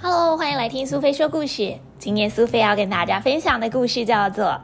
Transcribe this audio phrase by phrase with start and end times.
[0.00, 1.76] Hello，欢迎来听苏菲说故事。
[1.98, 4.44] 今天苏菲要跟大家分享的故事叫做《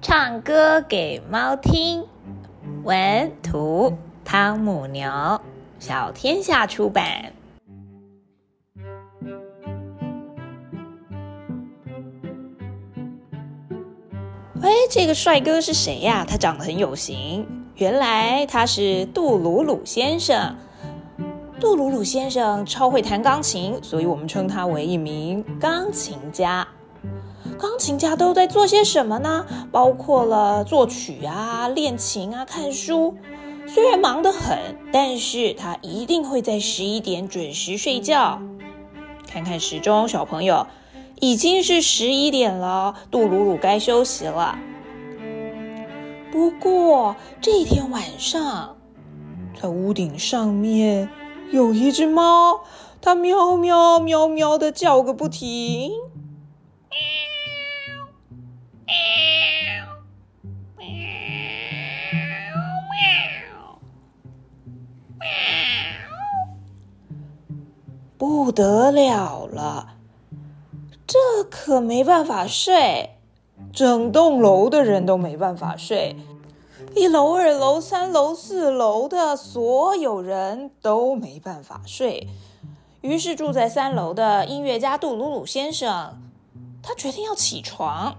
[0.00, 2.00] 唱歌给猫听》，
[2.82, 5.40] 文图汤姆牛，
[5.78, 7.32] 小天下出版。
[14.60, 16.26] 喂，这个帅哥是谁呀？
[16.28, 17.46] 他长得很有型。
[17.76, 20.56] 原来他是杜鲁鲁先生。
[21.62, 26.66] 杜鲁鲁先生超会弹钢琴，所以我们称他为一名钢琴家。
[27.56, 29.46] 钢琴家都在做些什么呢？
[29.70, 33.14] 包括了作曲啊、练琴啊、看书。
[33.68, 34.58] 虽然忙得很，
[34.92, 38.42] 但是他一定会在十一点准时睡觉。
[39.28, 40.66] 看看时钟，小朋友，
[41.20, 44.58] 已经是十一点了，杜鲁鲁该休息了。
[46.32, 48.76] 不过这天晚上，
[49.62, 51.08] 在屋顶上面。
[51.52, 52.64] 有一只猫，
[53.02, 55.90] 它喵喵喵喵的叫个不停。
[56.88, 56.96] 喵
[58.86, 58.96] 喵
[60.78, 60.88] 喵喵
[62.88, 63.78] 喵
[68.16, 69.96] 不得了了，
[71.06, 71.18] 这
[71.50, 73.18] 可没办法睡，
[73.74, 76.16] 整栋楼的人都没办法睡。
[76.94, 82.28] 一楼、二楼、三楼、四楼的所有人都没办法睡，
[83.00, 86.20] 于是住在三楼的音乐家杜鲁鲁先生，
[86.82, 88.16] 他决定要起床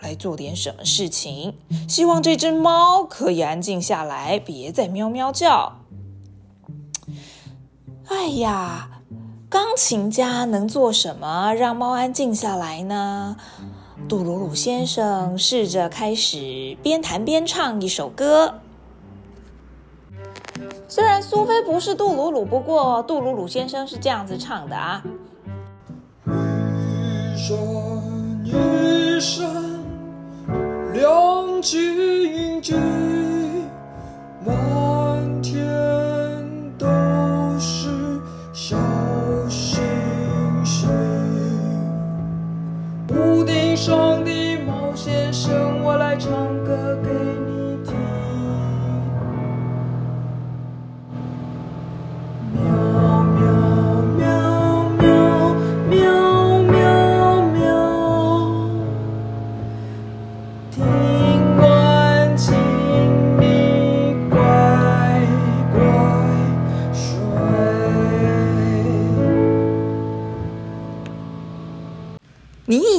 [0.00, 1.54] 来做点什么事情，
[1.88, 5.76] 希望这只猫可以安静下来，别再喵喵叫。
[8.08, 9.02] 哎呀，
[9.48, 13.36] 钢琴家能做什么让猫安静下来呢？
[14.08, 18.60] 杜鲁鲁先生试着开始边弹边唱一首歌。
[20.86, 25.02] 虽然苏菲不是杜鲁鲁，不过杜鲁鲁先生是这样子唱的啊。
[27.34, 27.56] 一闪
[28.44, 29.44] 一闪
[30.92, 32.76] 亮晶晶，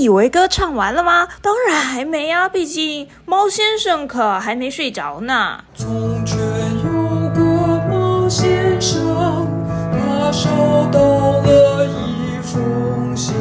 [0.08, 1.28] 以为歌唱完了吗？
[1.42, 5.62] 当然还没啊，毕竟猫先生可还没睡着呢。
[5.76, 6.40] 从前
[6.86, 7.42] 有个
[7.90, 9.46] 猫先生，
[9.92, 10.48] 他收
[10.94, 11.02] 到
[11.42, 13.36] 了一封信。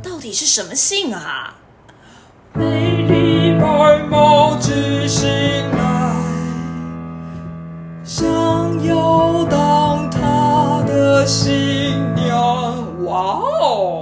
[0.00, 1.54] 到底是什么信啊？
[2.52, 5.28] 美丽白猫寄信
[5.72, 6.14] 来，
[8.04, 8.24] 想
[8.84, 13.04] 要当他的新娘。
[13.04, 13.93] 哇哦！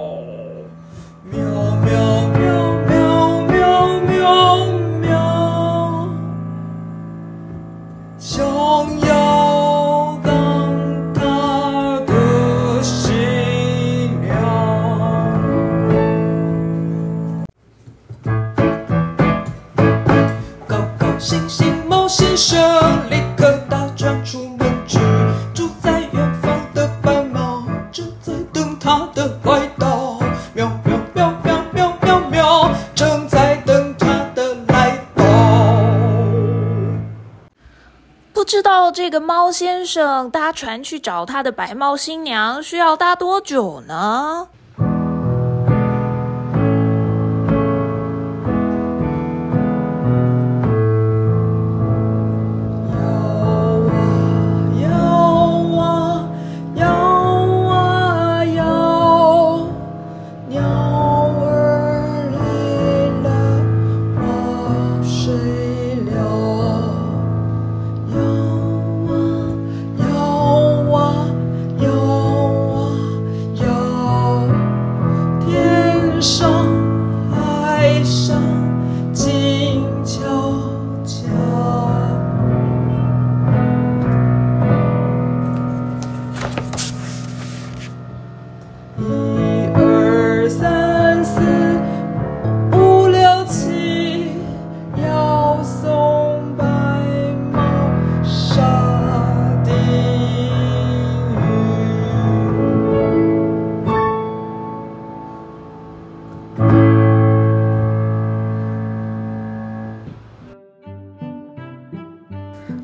[38.52, 44.48] 知道这个猫先生搭船去找他的白猫新娘需要搭多久呢？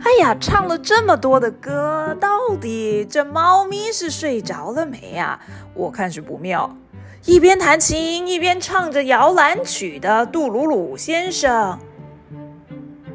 [0.08, 5.38] 哎呀，唱了这么多的歌，到底这猫咪是睡着了没呀？
[5.74, 6.74] 我看是不妙。
[7.26, 11.78] 一边弹琴一边唱着摇篮曲的杜鲁鲁先生，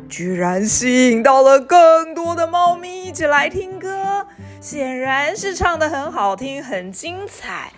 [0.07, 4.27] 居然吸引到了更多的猫咪一起来听歌，
[4.61, 7.73] 显然是唱的很好听，很精彩。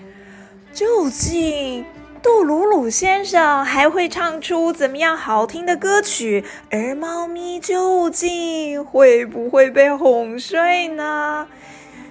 [0.73, 1.85] 究竟
[2.25, 6.43] 杜鲁鲁先生还会唱出怎么样好听的歌曲？
[6.71, 11.47] 而猫咪究竟会不会被哄睡呢？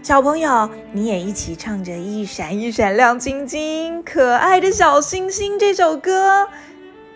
[0.04, 6.46] 小朋友，你也一起唱着《一闪一闪亮晶晶，可爱的小星星》这首歌，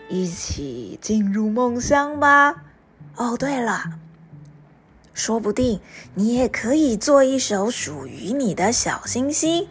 [0.09, 2.53] 一起进入梦乡吧。
[3.15, 3.93] 哦，对了，
[5.13, 5.79] 说不定
[6.15, 9.69] 你也可以做一首属于你的小星星，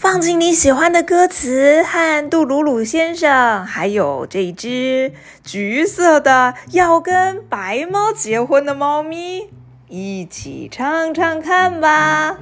[0.00, 5.12] 放进你喜欢的歌词，和杜鲁鲁先生，还有这只
[5.44, 9.50] 橘色的要跟白猫结婚的猫咪。
[9.88, 12.38] 一起唱唱看吧。